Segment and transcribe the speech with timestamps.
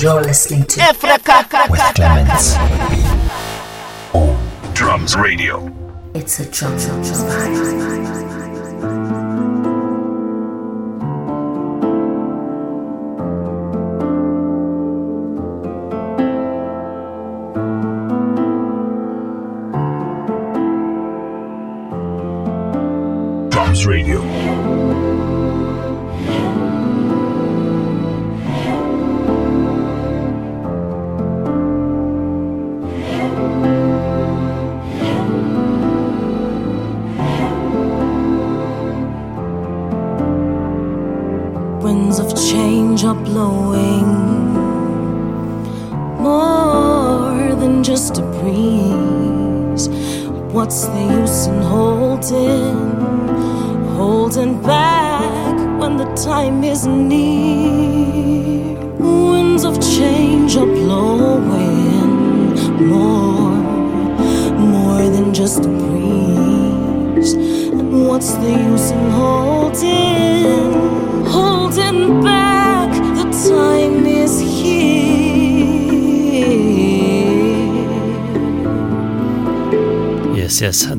[0.00, 0.80] You're listening to
[1.70, 2.54] with Clemens
[4.14, 5.74] on Drums Radio.
[6.14, 8.27] It's a drum drum vibe.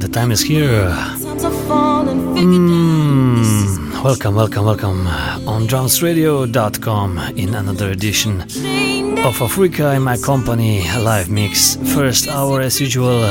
[0.10, 0.90] The time is here.
[2.42, 5.08] Mm, welcome, welcome, welcome
[5.48, 8.42] on drumsradio.com in another edition
[9.26, 11.76] of Africa in my company live mix.
[11.94, 13.22] First hour as usual.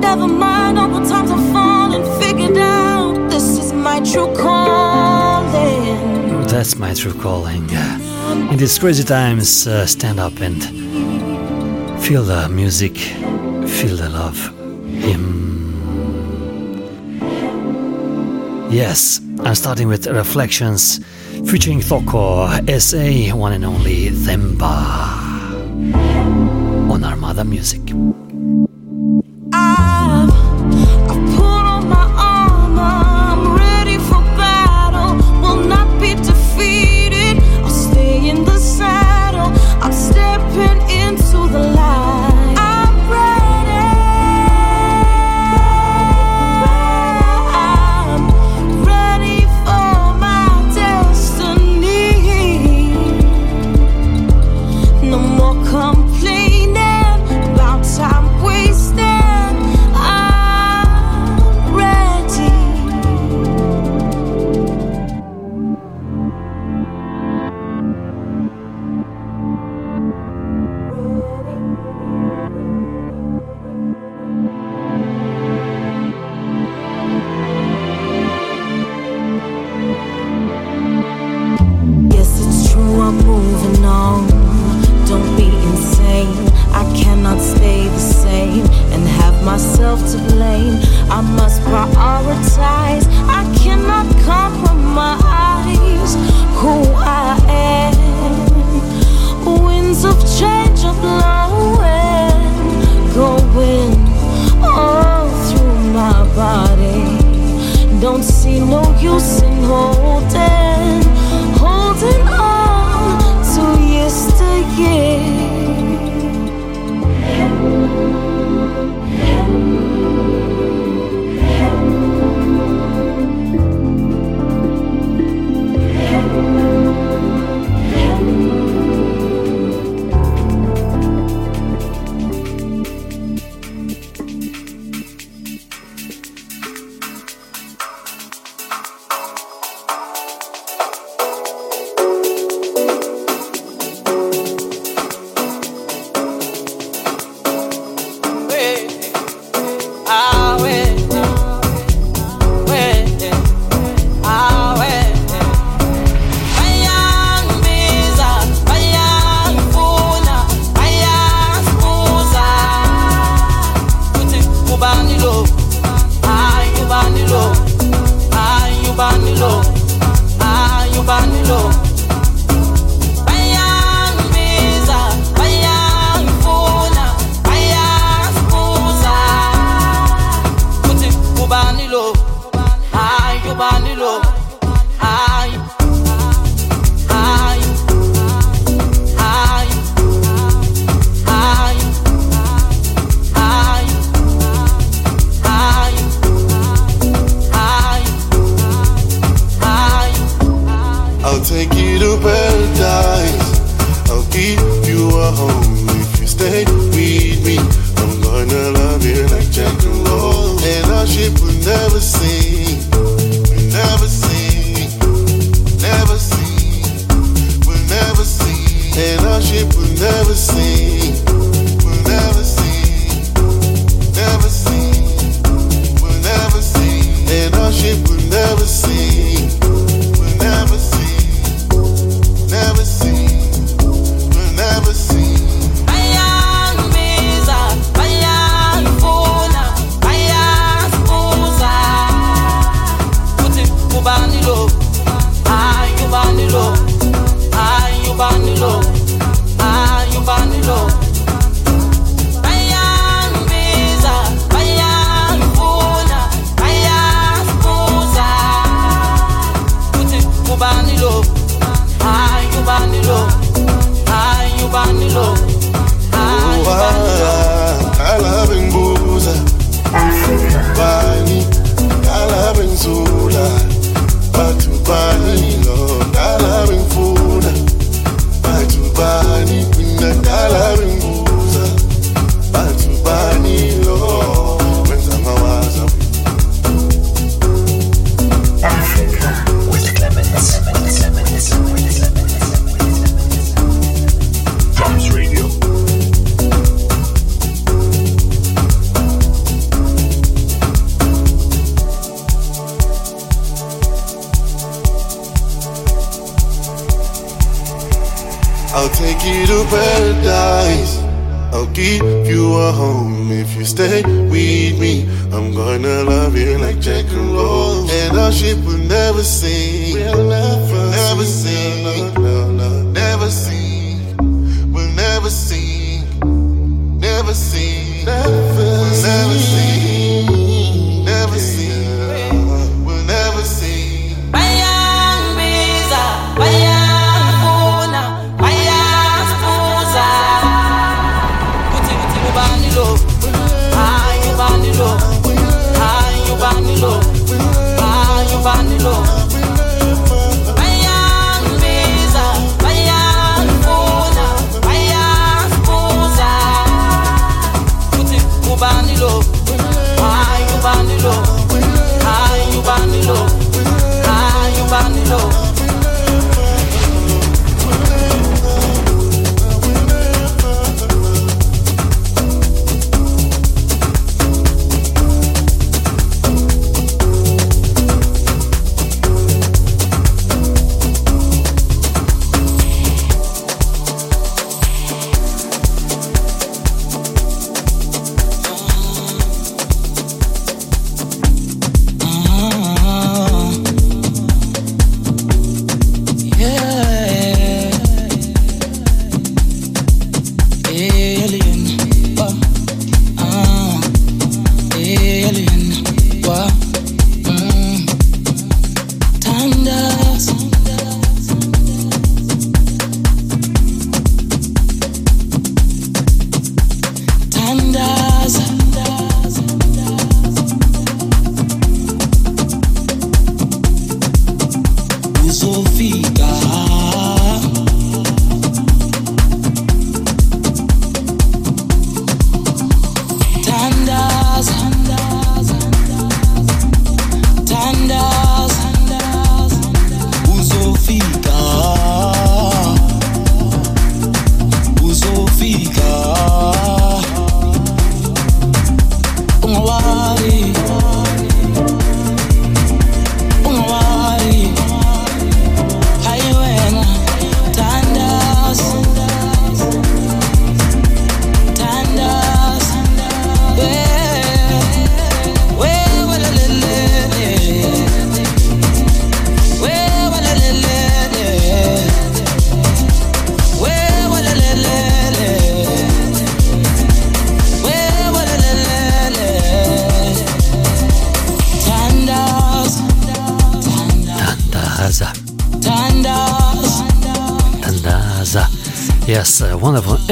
[0.00, 5.96] Never mind all the times I've fallen, figured out this is my true calling.
[6.46, 7.68] That's my true calling.
[8.50, 10.75] In these crazy times, uh, stand up and
[12.06, 14.38] Feel the music, feel the love.
[14.86, 15.24] Him.
[18.70, 21.00] Yes, I'm starting with Reflections
[21.50, 22.46] featuring Thoko,
[22.80, 24.86] SA, one and only Themba
[26.88, 27.85] on Armada Music.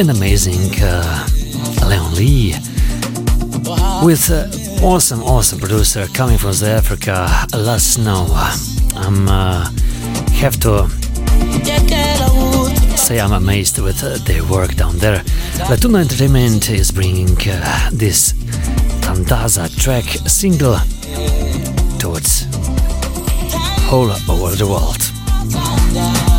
[0.06, 1.26] And amazing uh,
[1.88, 2.52] Leon Lee
[4.04, 8.26] with uh, awesome, awesome producer coming from South Africa, Last Snow.
[8.96, 9.64] I'm uh,
[10.34, 10.90] have to
[12.98, 15.22] say I'm amazed with uh, their work down there.
[15.70, 18.34] Letuna Entertainment is bringing uh, this
[19.00, 20.76] Tandaza track single
[21.98, 22.44] towards
[23.90, 26.33] all over the world.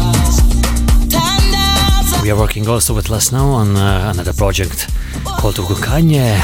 [2.25, 4.89] We are working also with Les Snow on uh, another project
[5.37, 6.35] called Ukukanye.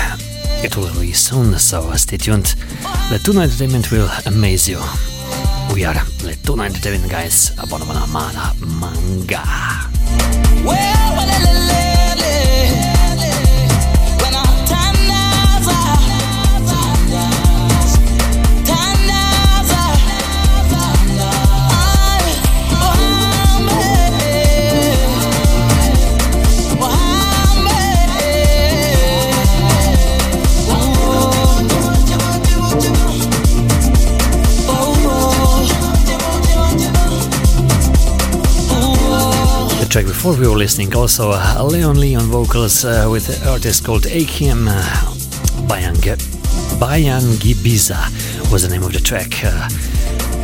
[0.64, 2.54] It will release soon, so stay tuned.
[3.10, 4.78] Letuna Entertainment will amaze you.
[5.74, 9.42] We are Letuna Entertainment guys, Abonamana Mana Manga.
[10.64, 11.11] Well,
[39.92, 43.84] track before we were listening also uh, Leon Lee on vocals uh, with an artist
[43.84, 44.82] called Akim uh,
[45.68, 46.00] Bayang
[46.80, 48.00] Bayangibiza
[48.54, 49.68] was the name of the track uh,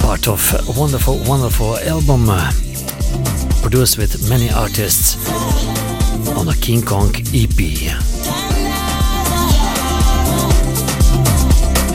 [0.01, 2.51] part of a wonderful wonderful album uh,
[3.61, 5.15] produced with many artists
[6.35, 7.57] on a King Kong EP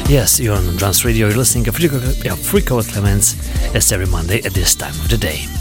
[0.09, 3.37] Yes, you're on Drums Radio, you're listening to Africa Clements
[3.75, 5.51] as every Monday at this time of the day.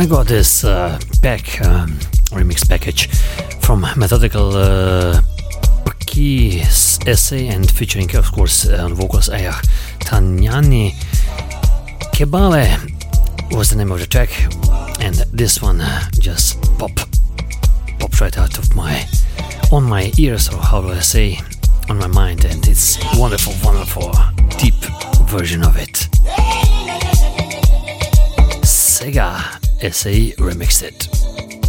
[0.00, 1.90] I got this uh, back um,
[2.32, 3.08] remix package
[3.60, 5.20] from Methodical uh,
[7.06, 9.52] SA and featuring, of course, uh, on vocals Ayah
[9.98, 10.92] Tanyani
[12.14, 12.64] Kebale
[13.54, 14.30] was the name of the track,
[15.00, 16.92] and this one uh, just pop
[17.98, 19.06] popped right out of my
[19.70, 21.38] on my ears, or how do I say,
[21.90, 24.14] on my mind, and it's wonderful, wonderful,
[24.56, 24.80] deep
[25.28, 26.08] version of it.
[28.64, 31.59] Sega SA remixed it.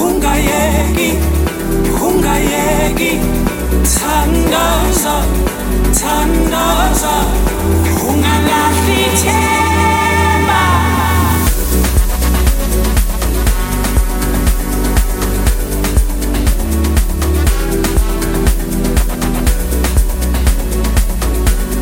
[0.00, 1.18] ungayeki
[2.06, 3.20] ungayeki
[3.82, 5.24] thandaza
[5.92, 7.14] thandaza
[8.08, 10.62] ungalahli themba.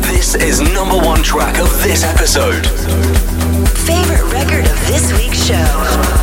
[0.01, 2.65] This is number one track of this episode.
[3.85, 6.22] Favorite record of this week's show.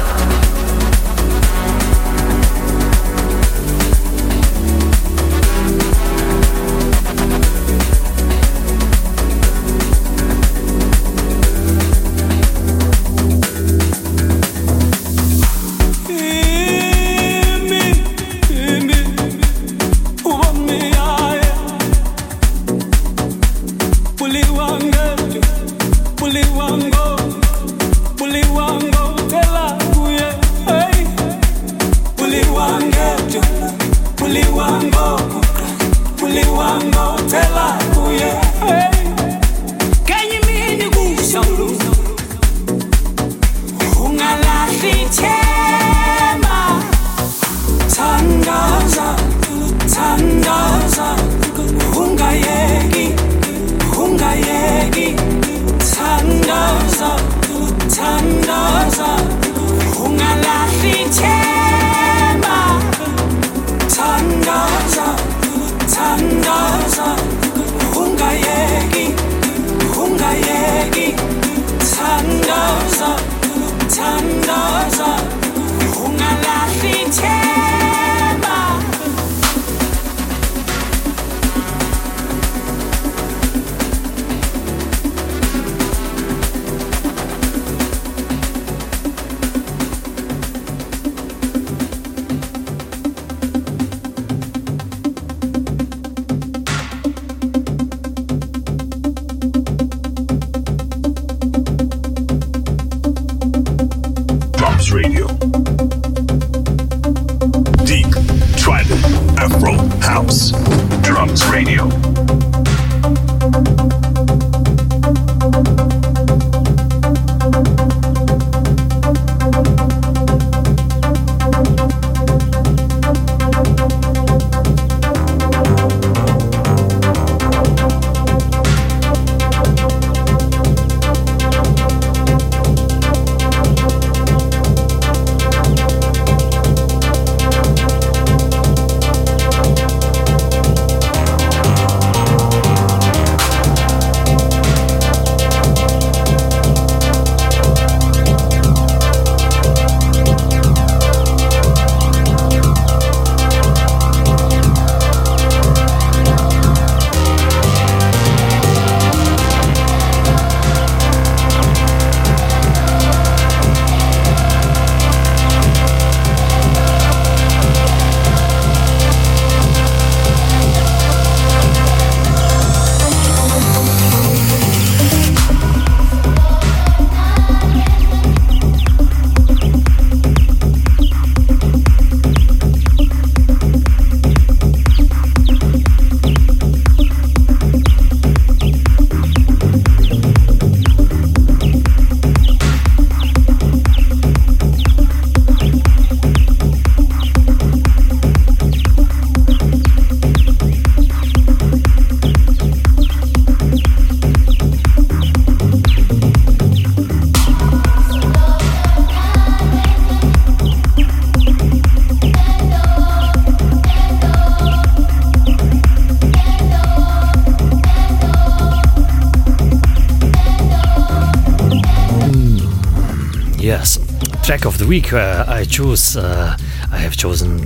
[224.90, 226.16] Week, uh, I choose.
[226.16, 226.56] Uh,
[226.90, 227.60] I have chosen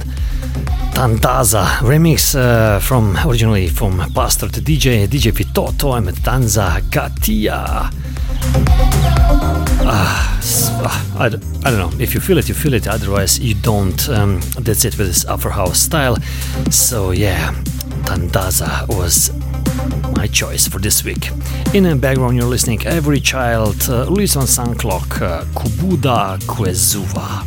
[0.92, 7.90] Tandaza remix uh, from originally from Pastor to DJ DJ Fitoto and Tanza Katia.
[9.86, 10.40] Uh,
[11.16, 11.26] I,
[11.64, 12.86] I don't know if you feel it, you feel it.
[12.86, 14.06] Otherwise, you don't.
[14.10, 16.16] Um, that's it with this upper House style.
[16.70, 17.54] So yeah,
[18.04, 19.32] Tandaza was
[20.14, 21.30] my choice for this week.
[21.74, 24.04] In the background, you're listening Every Child, uh,
[24.36, 27.42] on Soundclock, uh, Kubuda Kwezuva.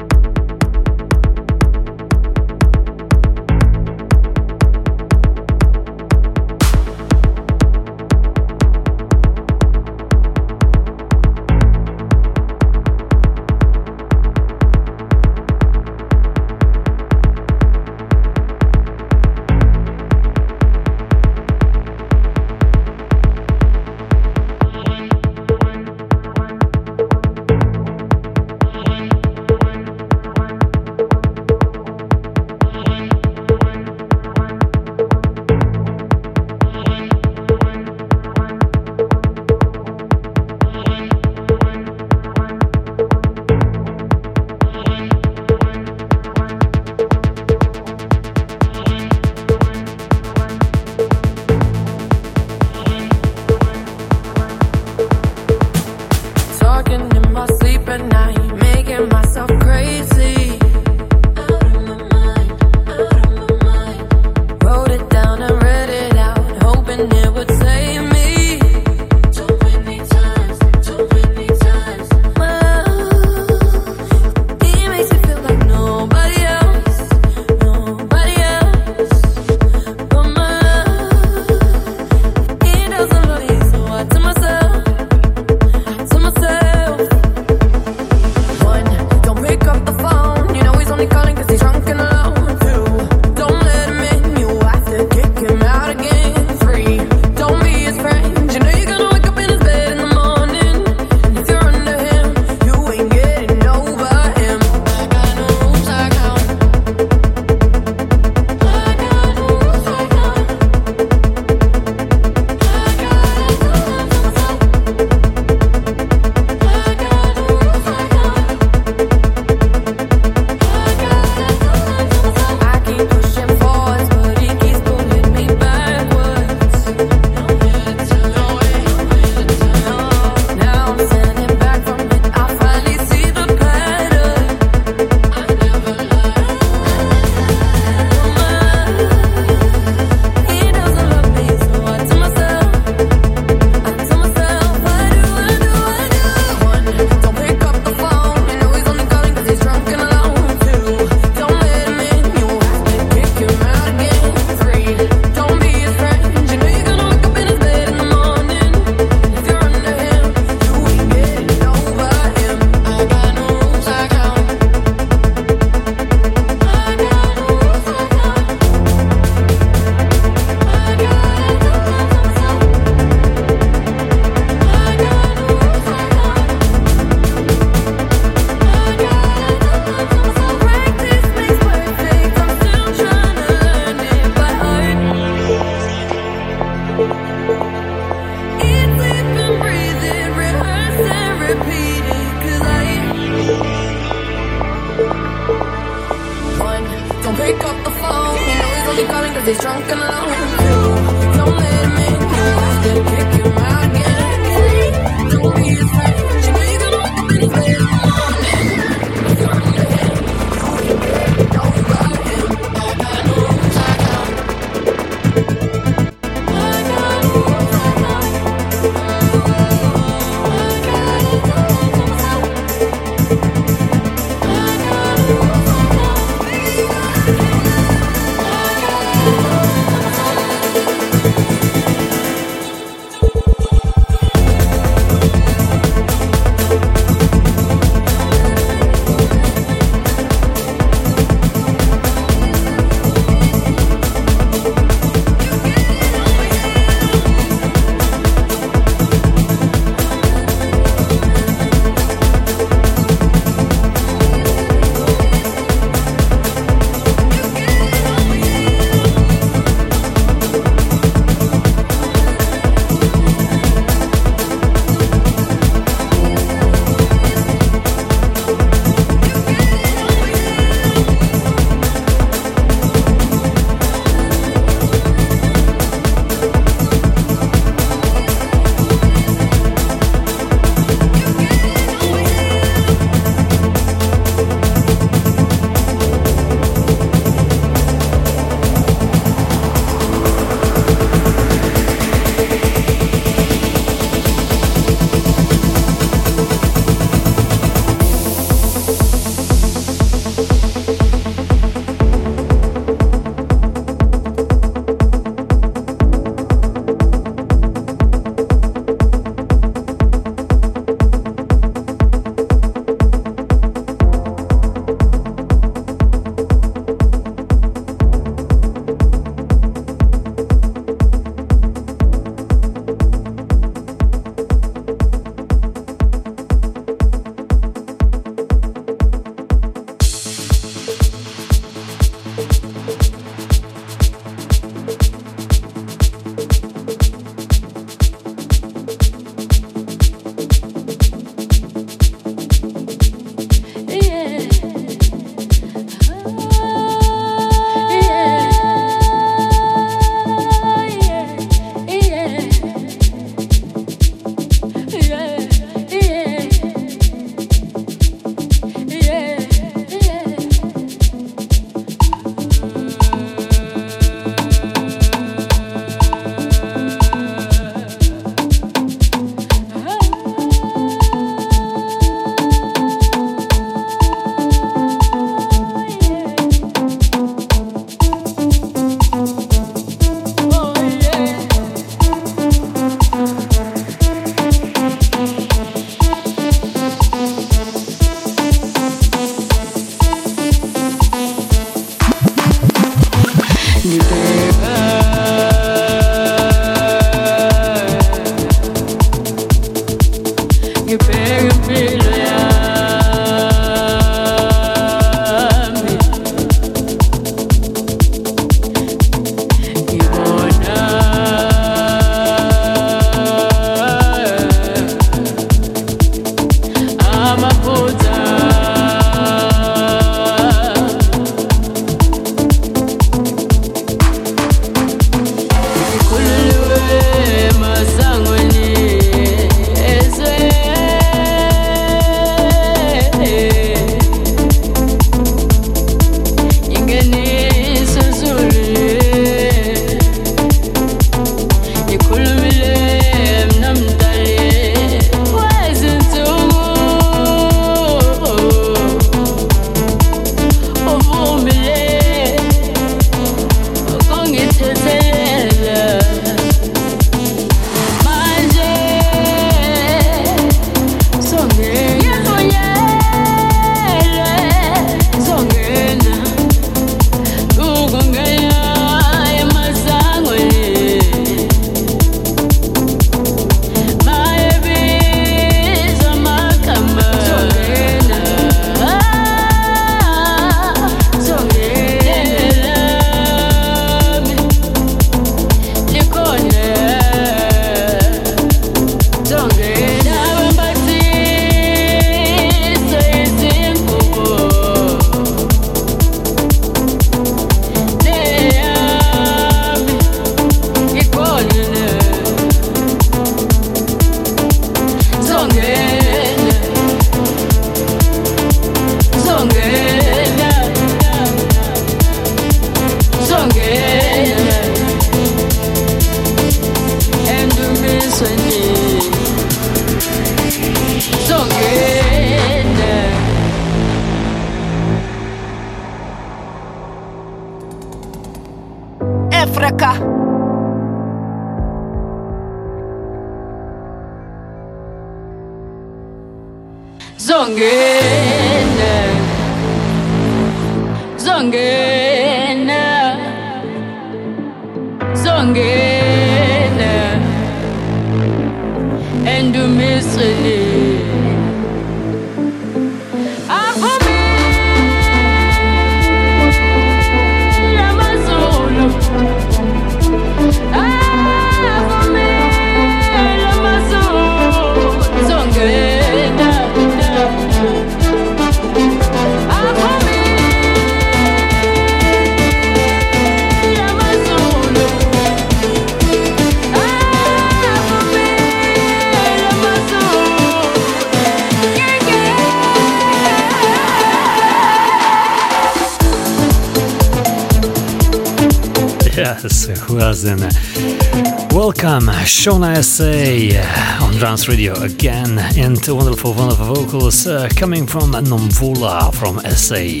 [592.48, 599.38] Shona SA on Drums Radio again, and wonderful, wonderful vocals uh, coming from Nomvula from
[599.40, 600.00] SA.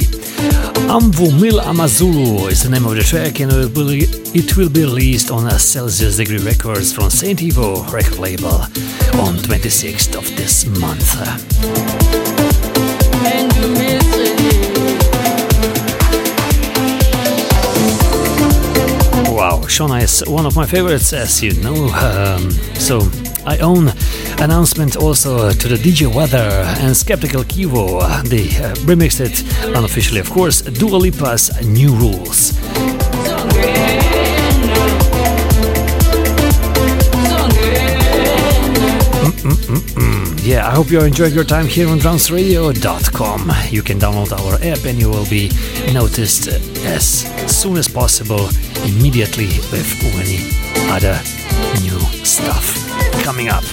[0.88, 4.80] Amvu Mil Amazulu is the name of the track, and it will, it will be
[4.80, 8.62] released on Celsius Degree Records from Saint Ivo record label
[9.20, 12.27] on 26th of this month.
[19.68, 21.88] Shona is one of my favorites, as you know.
[21.88, 23.00] Um, so
[23.46, 23.88] I own
[24.40, 26.48] announcement also to the DJ Weather
[26.80, 28.00] and Skeptical Kivo.
[28.28, 29.44] They uh, remixed it
[29.76, 30.62] unofficially, of course.
[30.62, 32.58] Dua Lipa's New Rules.
[40.48, 43.52] Yeah, I hope you're enjoying your time here on drumsradio.com.
[43.70, 45.50] You can download our app and you will be
[45.92, 47.04] noticed as
[47.54, 48.48] soon as possible
[48.84, 50.38] immediately with any
[50.90, 51.20] other
[51.82, 52.76] new stuff
[53.22, 53.64] coming up.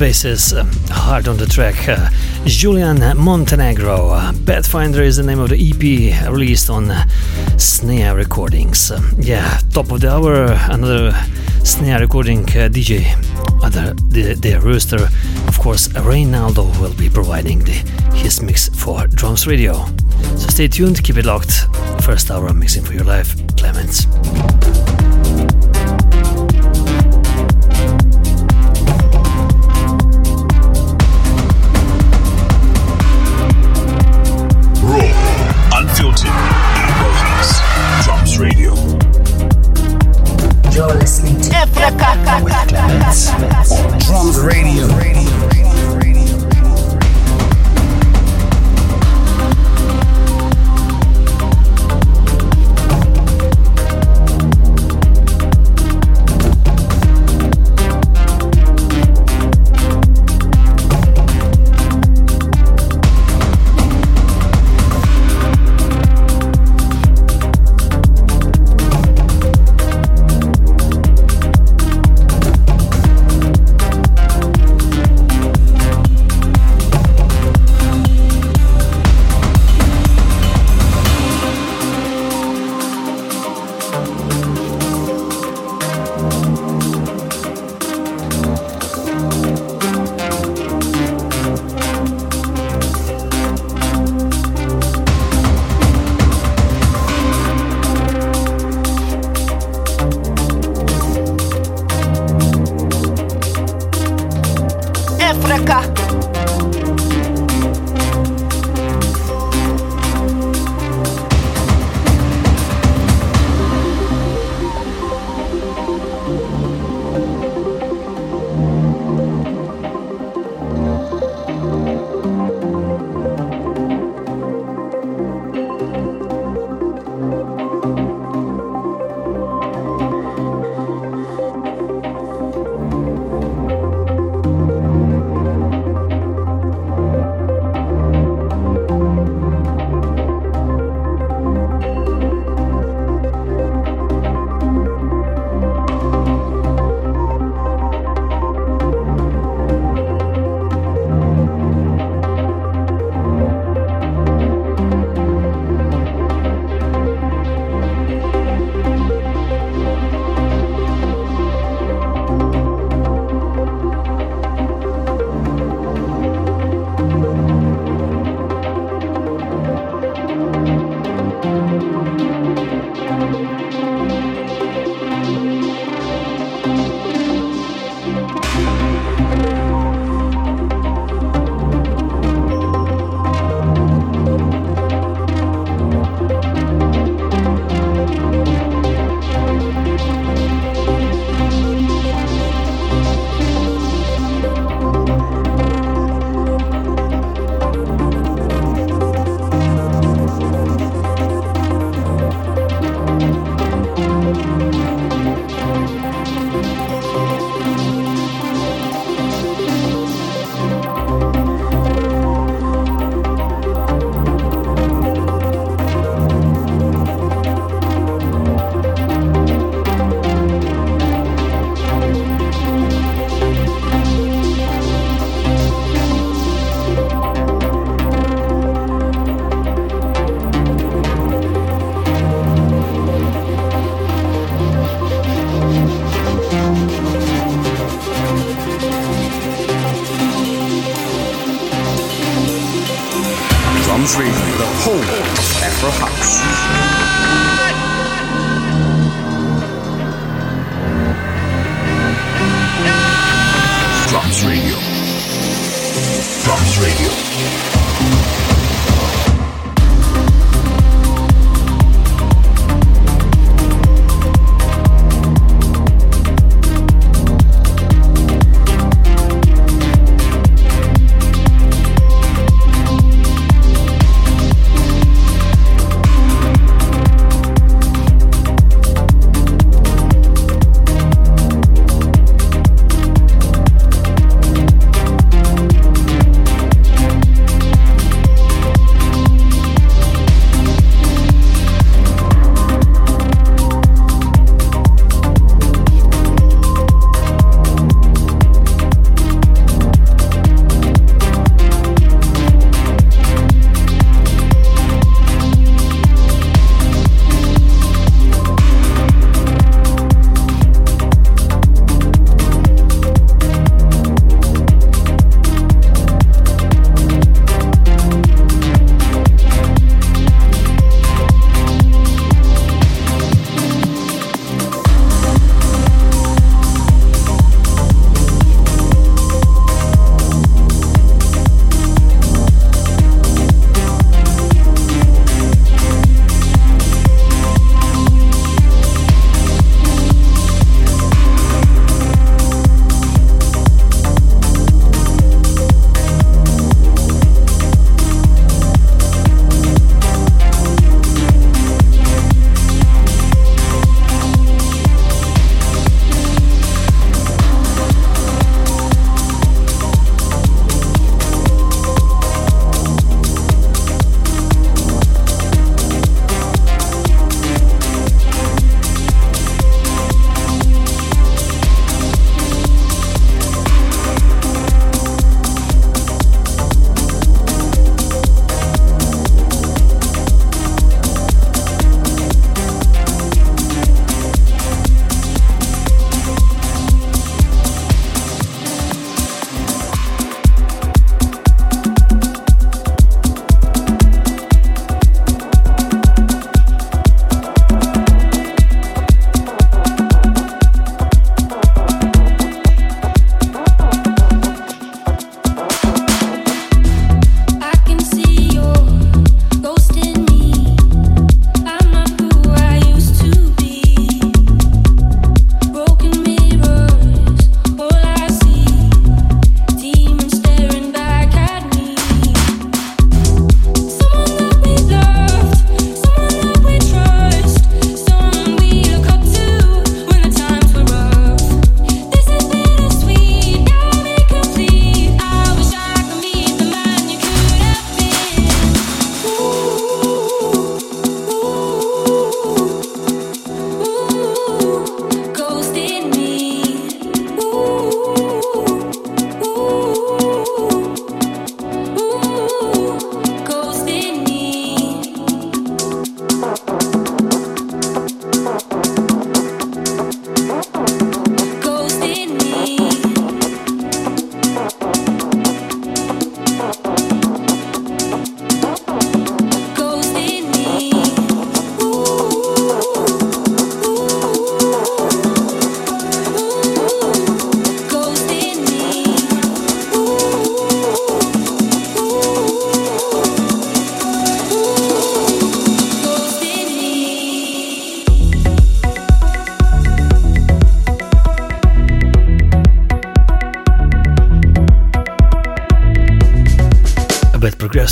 [0.00, 1.86] Bass is um, hard on the track.
[1.86, 2.08] Uh,
[2.46, 4.32] Julian Montenegro.
[4.46, 6.90] Pathfinder is the name of the EP released on
[7.58, 8.90] Snare Recordings.
[9.18, 11.12] Yeah, top of the hour, another
[11.64, 13.04] Snare recording uh, DJ,
[13.62, 15.02] other the, the rooster.
[15.46, 17.72] Of course, Reynaldo will be providing the,
[18.14, 19.84] his mix for Drums Radio.
[20.36, 21.66] So stay tuned, keep it locked.
[22.02, 23.36] First hour mixing for your life,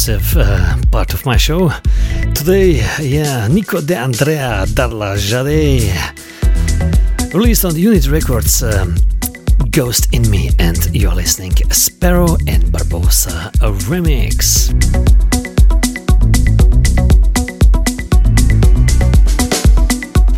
[0.08, 1.70] uh, part of my show.
[2.34, 5.92] Today, yeah, Nico De Andrea Darla Jade
[7.34, 8.62] released on Unit Records.
[8.62, 8.96] Um,
[9.70, 14.72] Ghost in Me, and you're listening Sparrow and Barbosa a remix.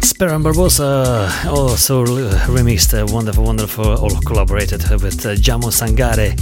[0.04, 6.36] Sparrow and Barbosa also remixed a wonderful, wonderful, all collaborated with uh, Jamo Sangare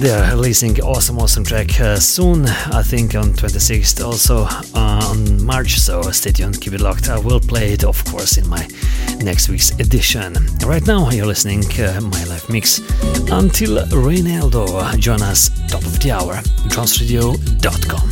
[0.00, 2.46] they are releasing awesome, awesome track uh, soon.
[2.46, 5.78] I think on 26th, also uh, on March.
[5.80, 7.08] So stay tuned, keep it locked.
[7.08, 8.66] I will play it, of course, in my
[9.20, 10.36] next week's edition.
[10.64, 12.78] Right now, you're listening uh, my live mix
[13.30, 16.34] until Reynaldo join us top of the hour.
[16.68, 18.07] Drumsradio.com.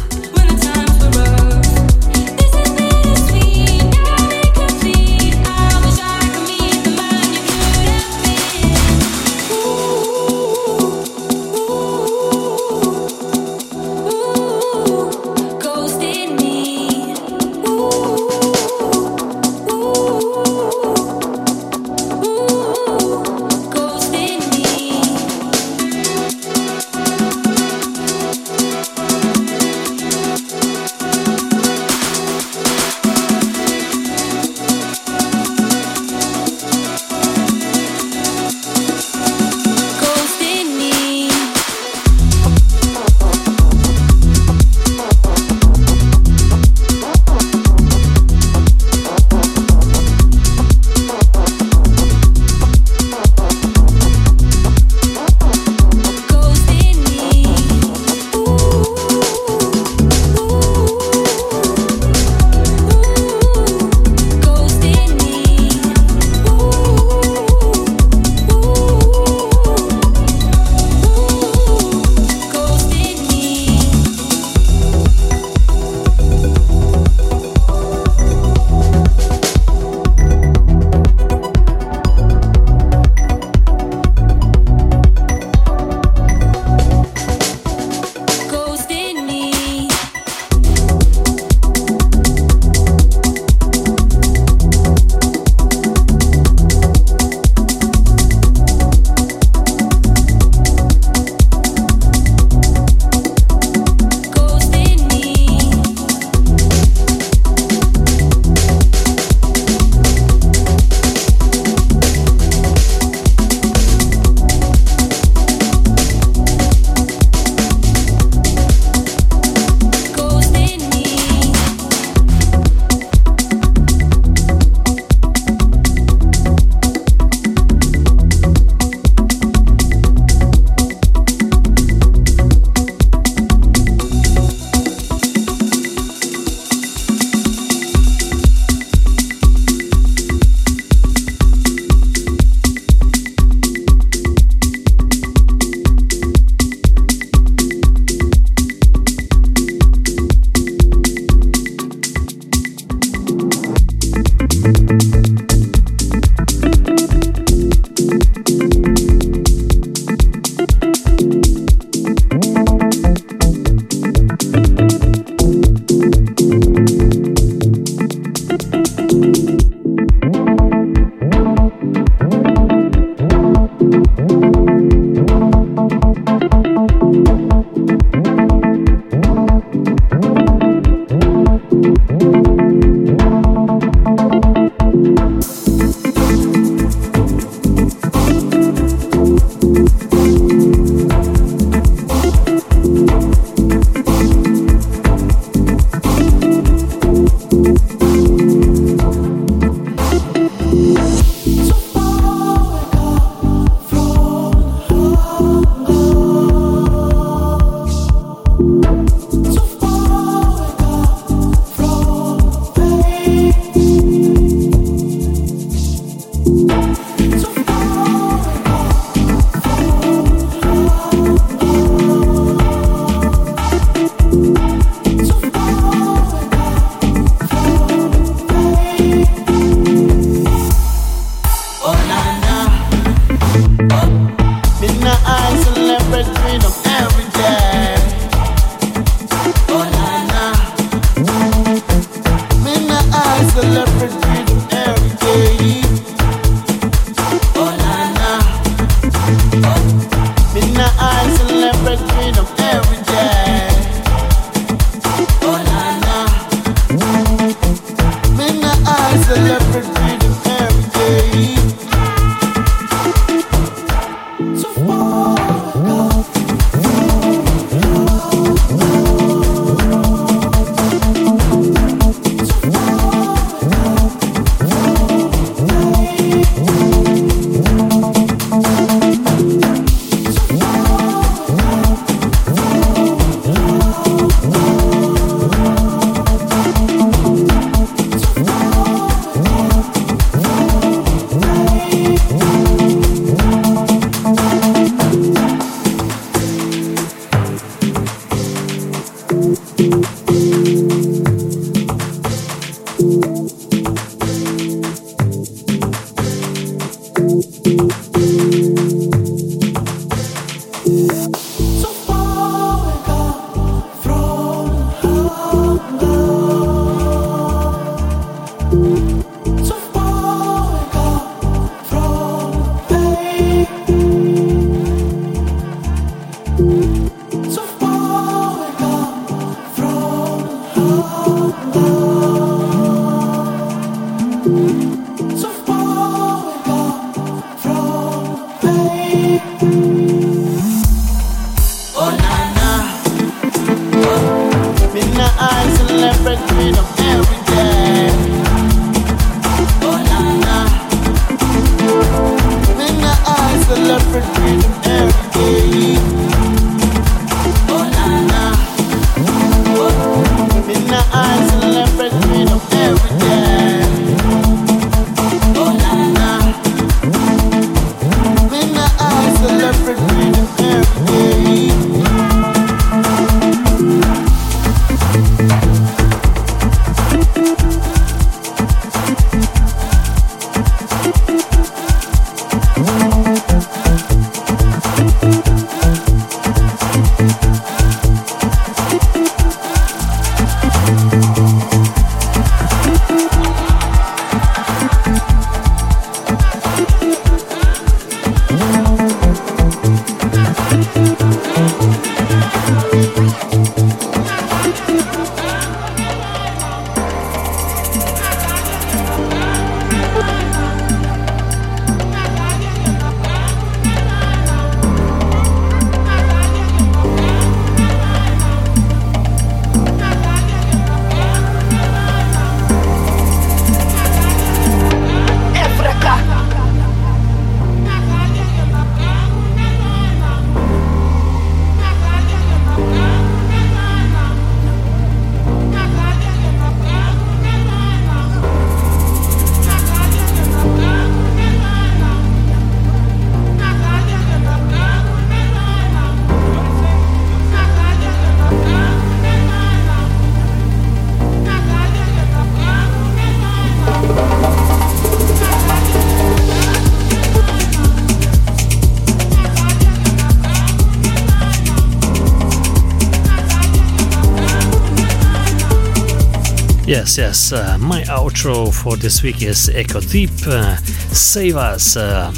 [468.26, 470.30] outro for this week is Echo Deep.
[470.46, 470.76] Uh,
[471.12, 472.32] Save Us uh,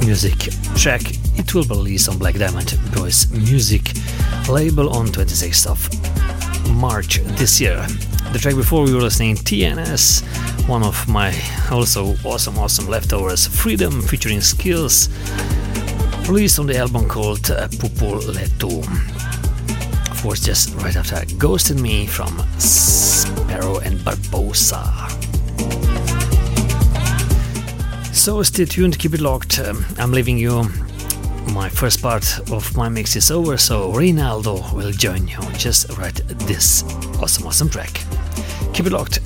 [0.00, 0.38] music
[0.74, 1.02] track.
[1.36, 3.92] It will be released on Black Diamond Boys Music
[4.48, 7.76] label on 26th of March this year.
[8.32, 10.22] The track before we were listening TNS,
[10.66, 11.34] one of my
[11.70, 15.10] also awesome, awesome leftovers, Freedom featuring Skills,
[16.26, 18.82] released on the album called uh, Pupuletu
[20.24, 25.13] course, just right after Ghost and Me from Sparrow and Barbosa.
[28.24, 29.58] So stay tuned, keep it locked.
[29.58, 30.62] Um, I'm leaving you.
[31.52, 36.14] My first part of my mix is over, so Reynaldo will join you just right
[36.46, 36.84] this
[37.20, 38.00] awesome, awesome track.
[38.72, 39.20] Keep it locked.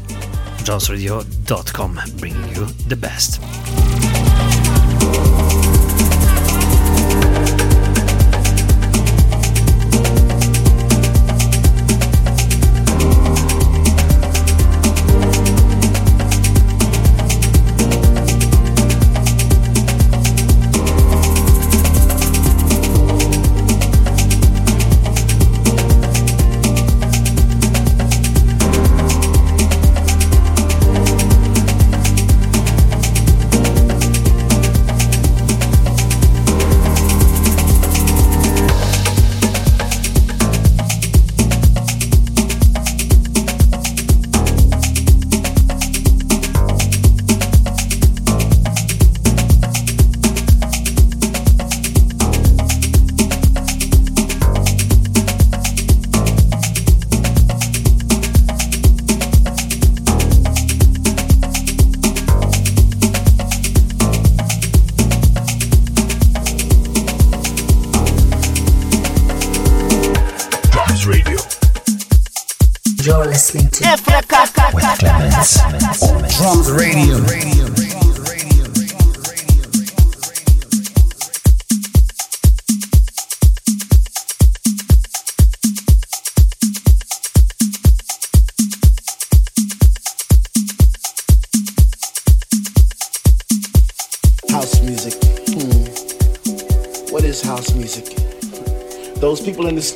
[0.65, 3.41] DrumsRadio.com bringing you the best.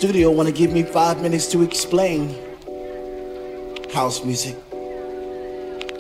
[0.03, 2.35] Studio want to give me five minutes to explain
[3.95, 4.57] house music.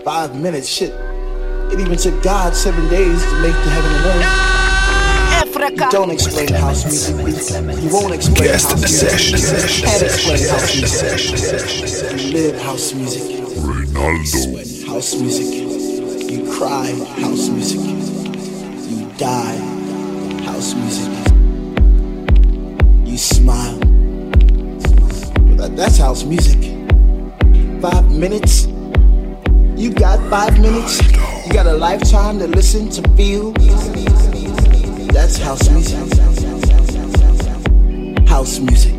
[0.05, 0.90] Five minutes, shit.
[1.70, 4.05] It even took God seven days to make the heaven and
[5.55, 5.70] earth.
[5.70, 7.14] You don't explain house music.
[7.80, 9.09] You won't explain Guest house music.
[9.09, 10.98] session, session, Can't explain session, house music.
[10.98, 12.18] session, session, session.
[12.18, 13.22] You live house music.
[13.62, 14.86] Ronaldo.
[14.88, 15.48] House music.
[16.28, 16.90] You cry
[17.22, 17.80] house music.
[18.90, 19.59] You die
[20.42, 21.09] house music.
[23.07, 23.72] You smile.
[25.75, 26.61] That's house music.
[27.81, 28.66] Five minutes.
[29.75, 31.01] You got five minutes.
[31.47, 33.53] You got a lifetime to listen, to feel.
[35.12, 35.99] That's house music.
[38.29, 38.95] House music.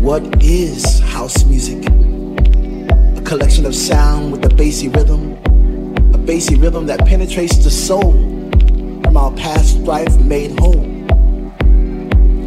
[0.00, 1.86] What is house music?
[3.16, 5.38] A collection of sound with a bassy rhythm,
[6.12, 8.12] a bassy rhythm that penetrates the soul
[9.02, 10.84] from our past life made whole.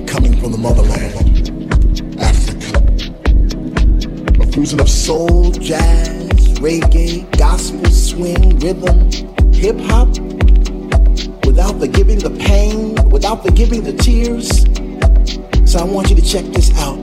[0.06, 1.35] Coming from the motherland,
[4.56, 6.30] fusion of soul, jazz,
[6.60, 9.12] reggae, gospel, swing, rhythm,
[9.51, 10.08] hip hop.
[11.45, 14.64] Without the giving the pain, without the giving the tears.
[15.70, 16.97] So I want you to check this out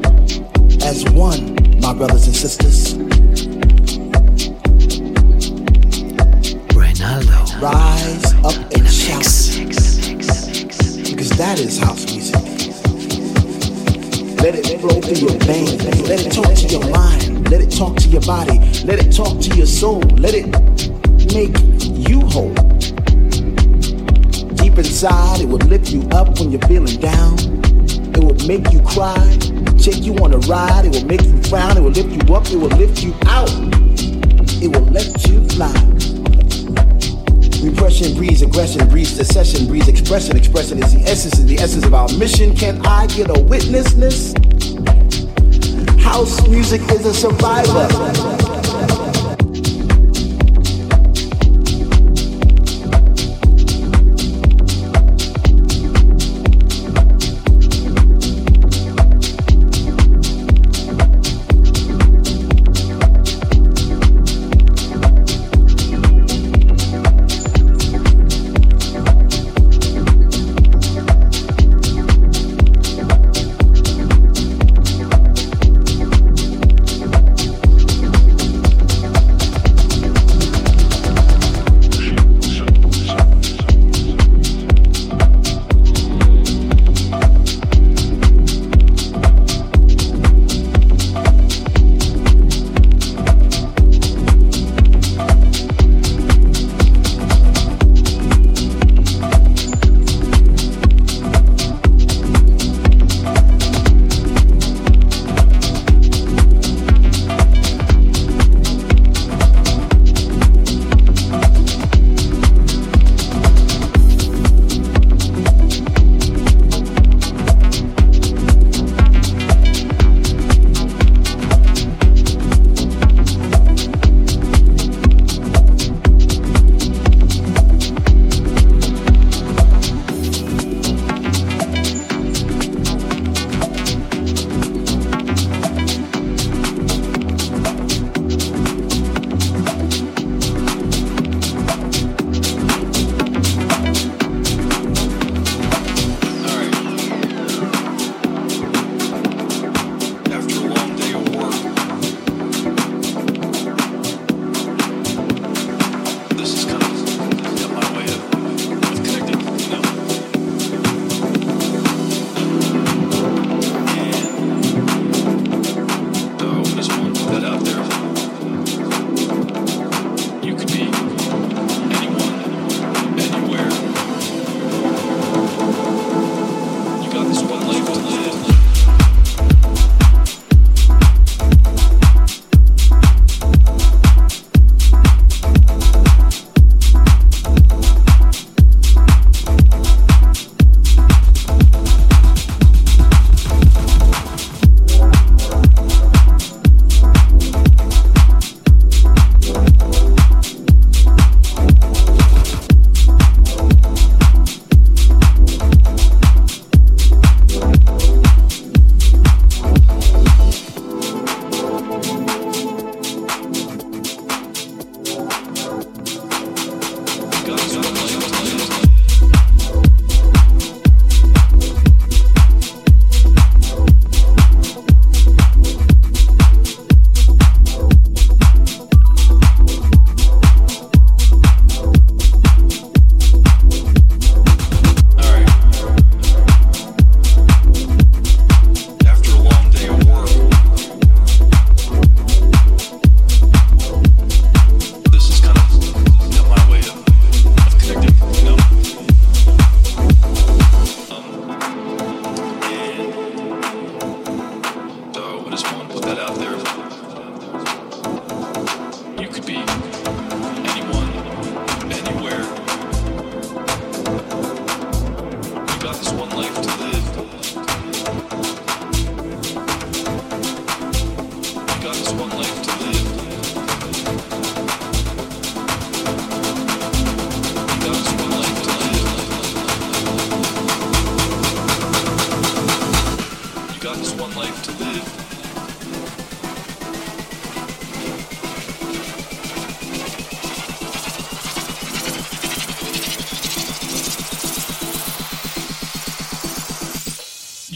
[0.82, 2.94] as one, my brothers and sisters.
[6.72, 7.60] Reynaldo.
[7.60, 9.28] Rise up and shout.
[11.04, 12.34] Because that is house music.
[14.40, 15.84] Let it flow through your veins.
[16.08, 17.31] Let it talk to your mind.
[17.52, 18.58] Let it talk to your body.
[18.86, 20.00] Let it talk to your soul.
[20.16, 20.46] Let it
[21.34, 21.54] make
[22.08, 22.54] you whole.
[24.54, 27.36] Deep inside, it will lift you up when you're feeling down.
[28.16, 29.36] It will make you cry.
[29.76, 30.86] Take you on a ride.
[30.86, 31.76] It will make you frown.
[31.76, 32.46] It will lift you up.
[32.50, 33.52] It will lift you out.
[34.62, 35.76] It will let you fly.
[37.62, 40.38] Repression breeds aggression, breeds secession, breeds expression.
[40.38, 42.56] Expression is the essence, is the essence of our mission.
[42.56, 44.32] Can I get a witnessness?
[46.12, 48.41] House music is a survivor.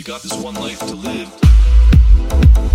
[0.06, 2.65] Got this one life to live.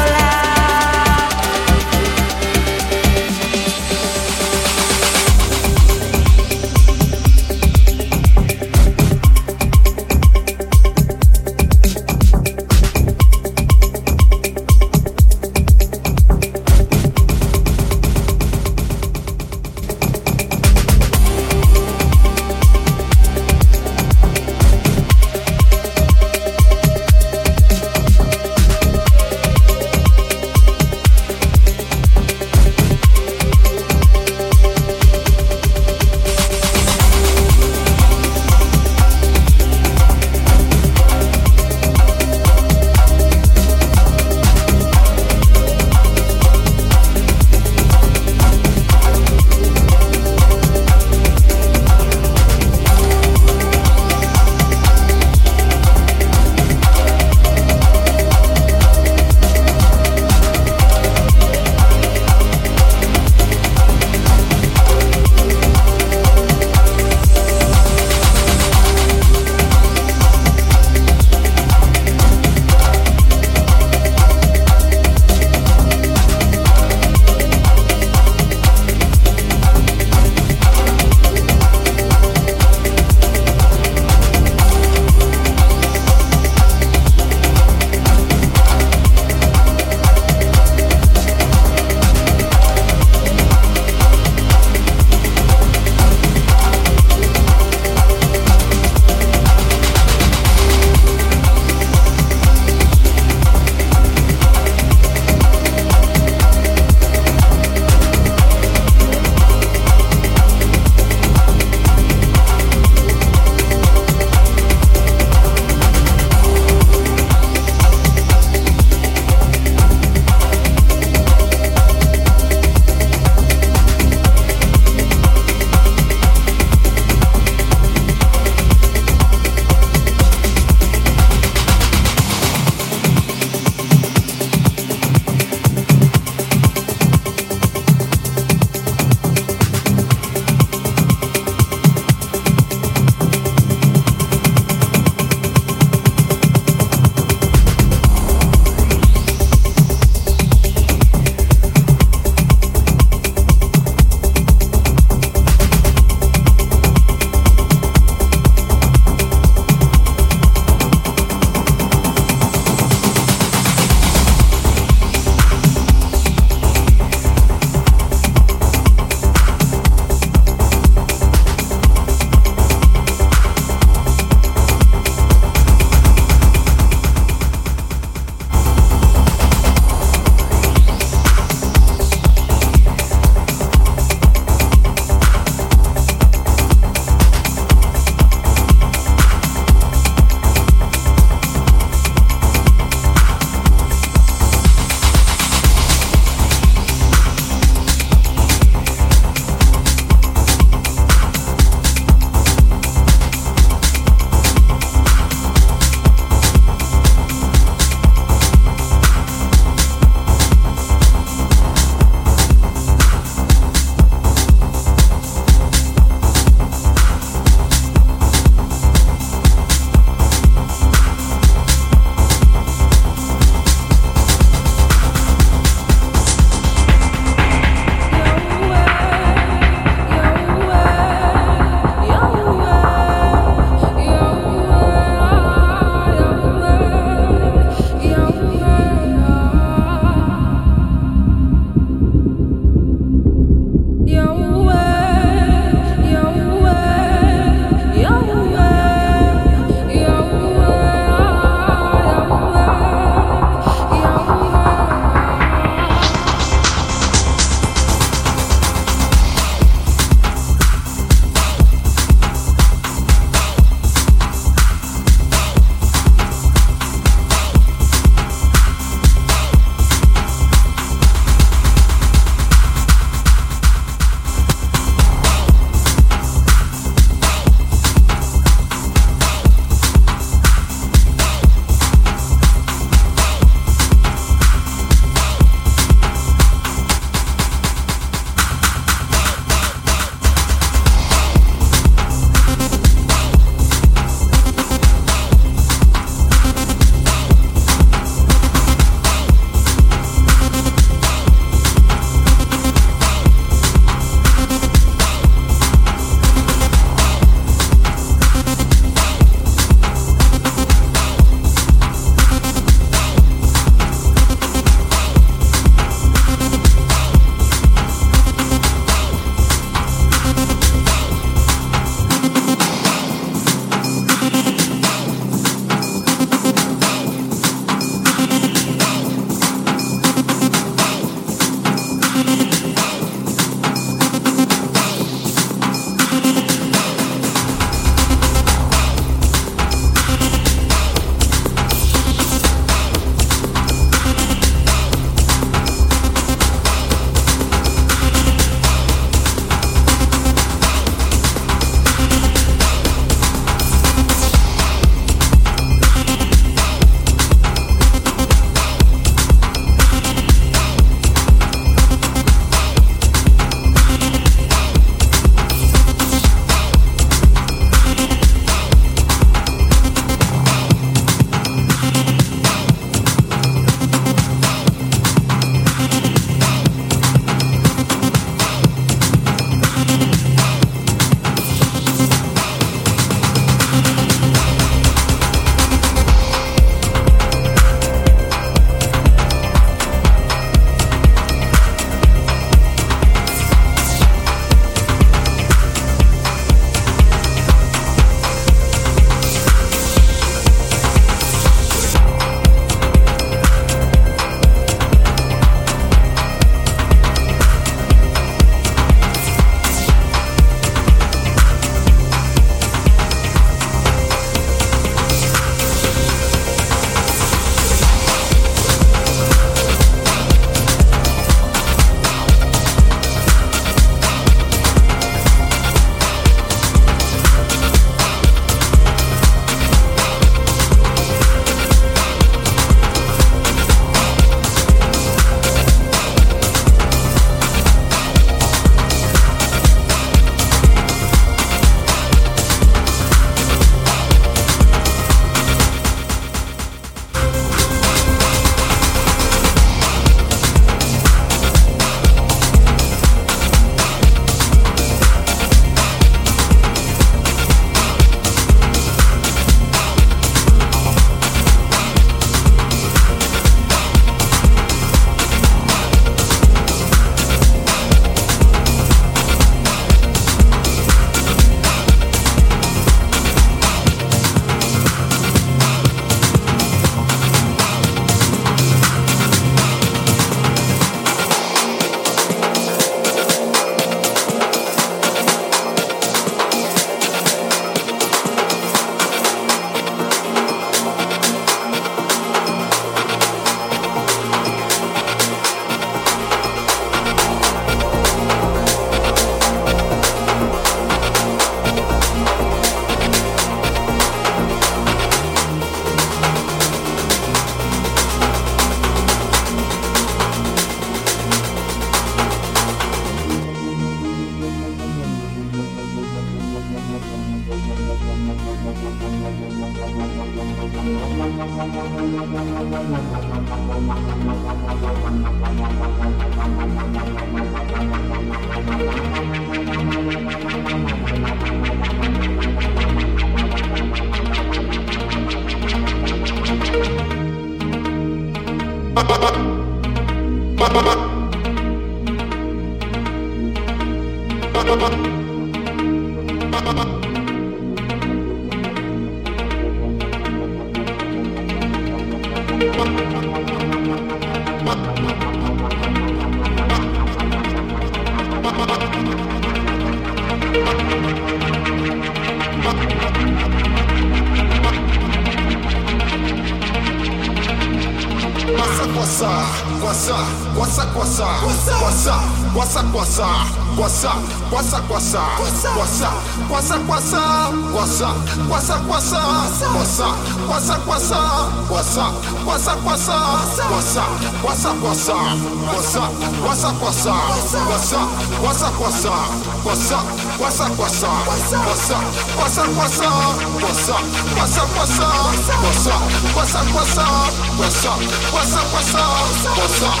[586.56, 587.28] What's up, what's up?
[587.68, 588.08] What's up?
[588.40, 589.28] What's up, what's up?
[589.60, 590.08] What's up?
[590.40, 591.26] What's up, what's up?
[591.28, 592.00] What's up?
[592.40, 593.36] What's up, what's up?
[593.60, 594.00] What's up?
[594.40, 595.36] What's up, what's up?
[595.60, 596.00] What's up?
[596.32, 597.28] What's up, what's up?
[597.60, 598.00] What's up?
[598.32, 599.52] What's up, what's up?
[599.52, 600.00] What's up?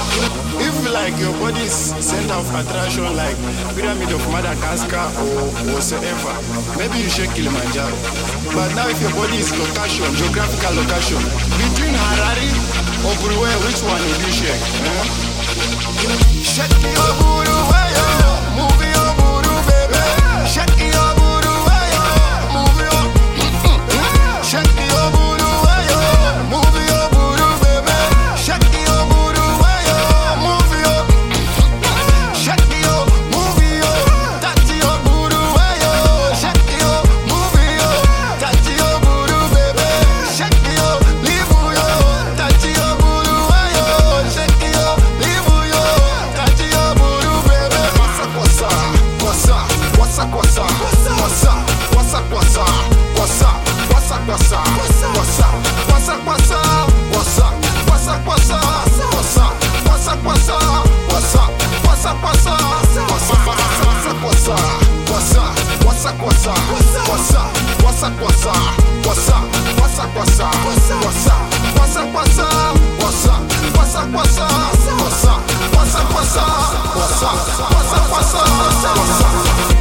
[0.56, 3.36] If like your body's center of attraction like
[3.76, 6.32] pyramid of Madagascar or whatsoever,
[6.80, 7.92] maybe you should kill Kilimanjaro.
[8.56, 11.20] But now if your body is location, geographical location,
[11.60, 12.48] between Harare
[13.04, 14.56] or Burwe, which one would you share?
[14.56, 16.35] Eh?
[16.56, 18.85] Shut your hoodoo,
[68.14, 68.54] what's up,
[69.04, 69.42] what's up,
[69.80, 71.42] what's up, what's up, what's up,
[71.74, 74.38] what's up, what's up, what's up, what's
[79.70, 79.75] up,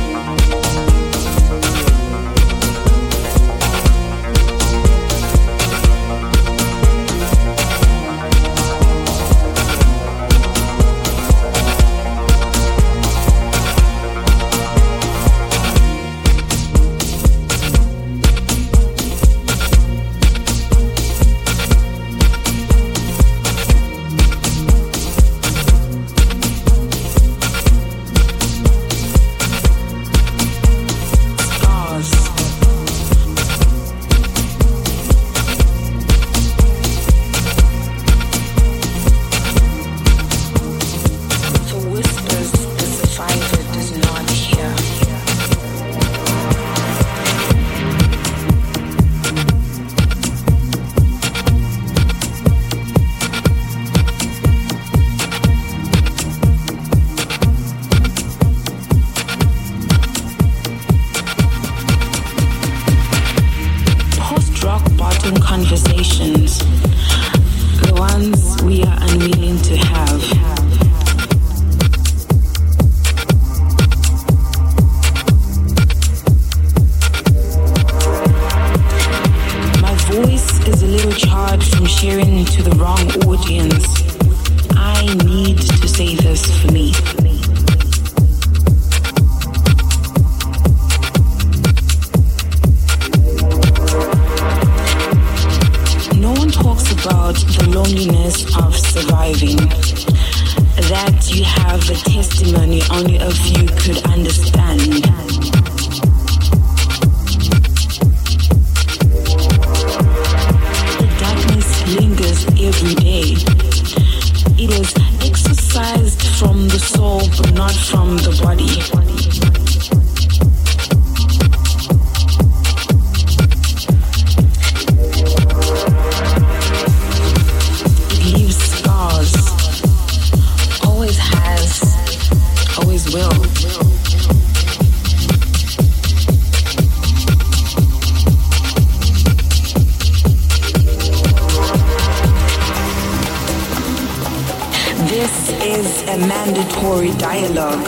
[146.16, 147.88] a mandatory dialogue.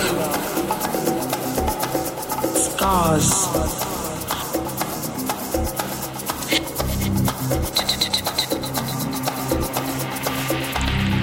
[2.58, 3.30] Scars.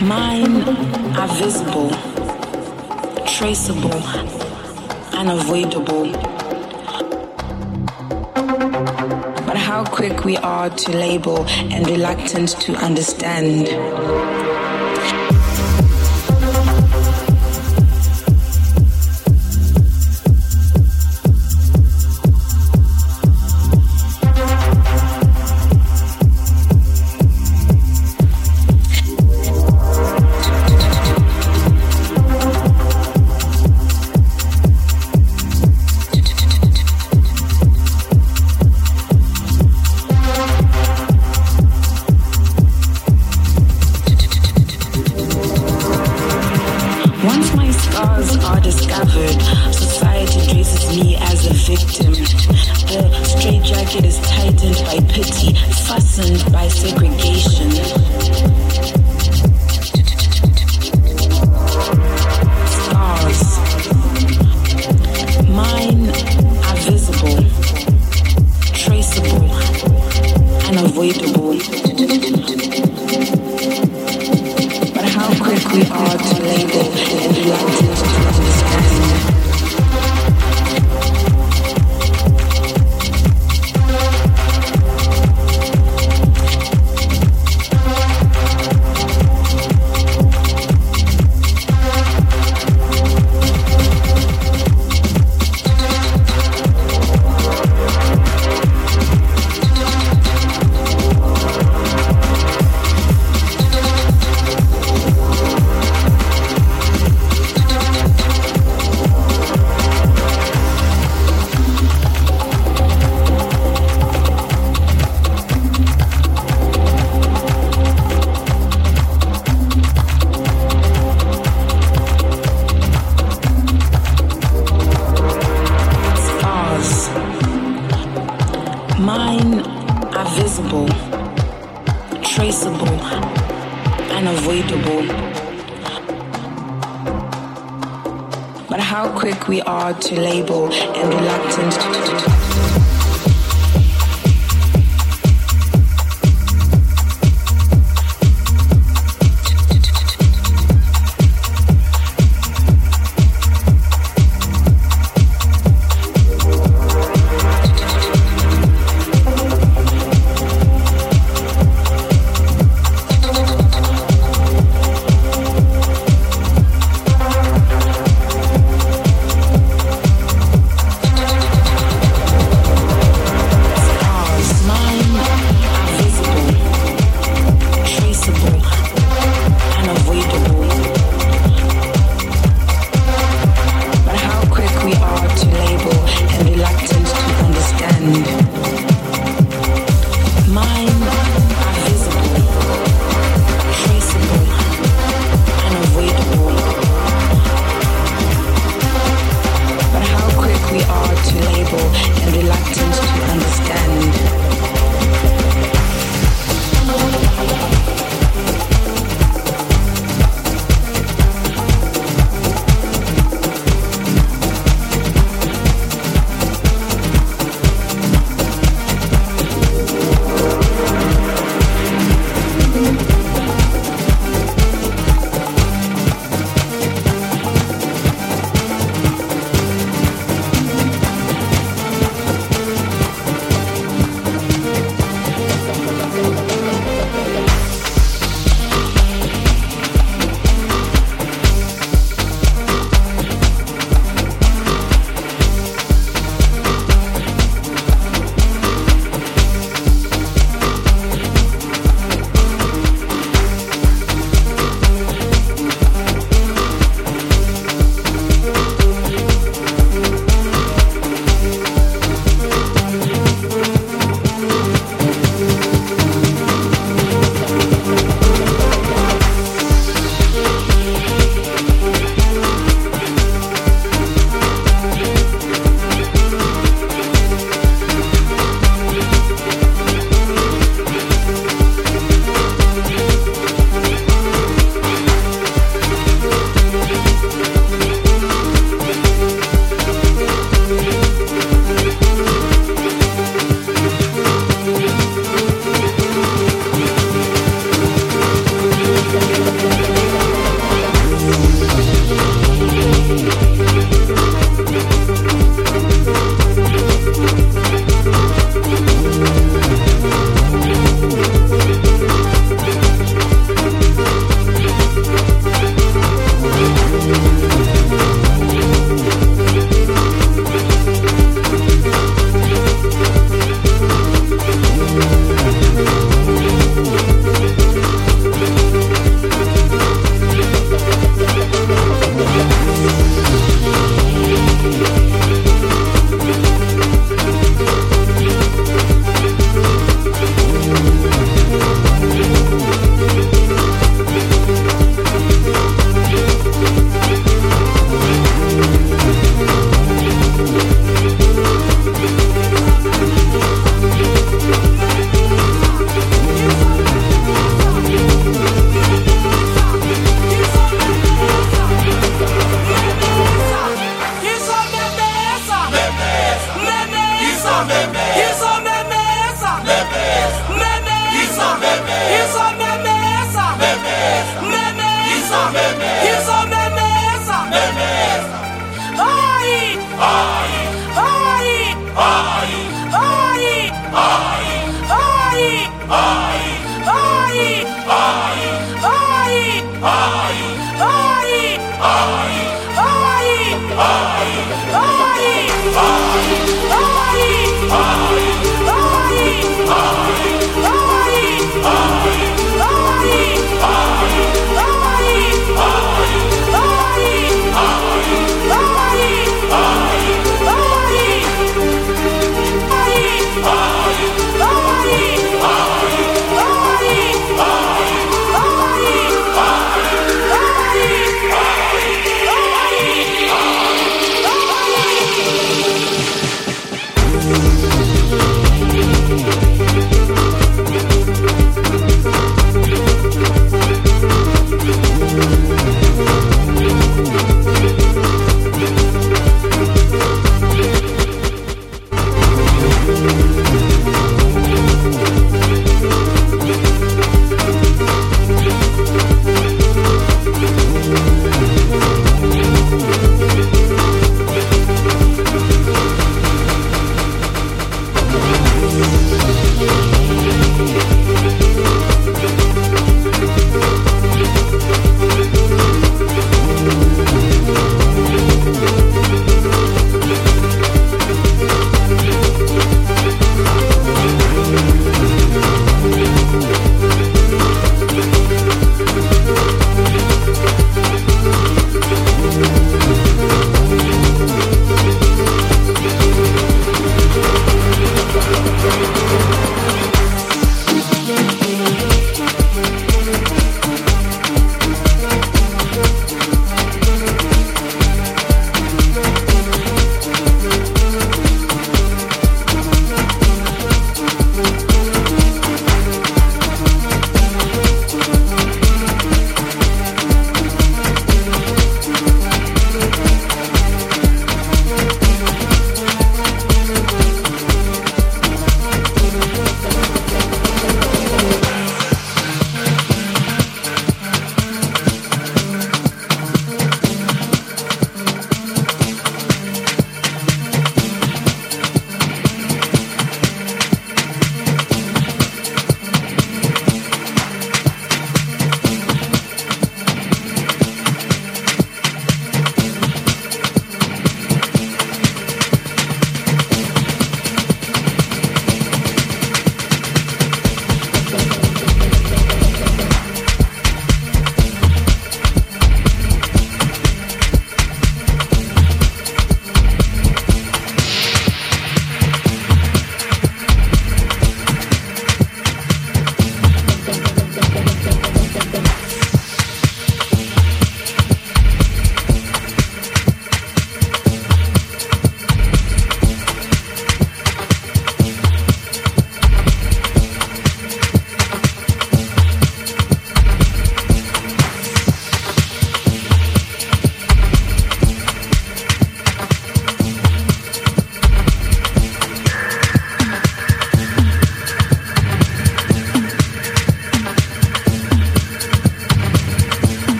[0.00, 0.62] Mine
[1.18, 1.90] are visible,
[3.26, 4.02] traceable,
[5.12, 6.12] unavoidable.
[9.44, 14.45] But how quick we are to label and reluctant to understand.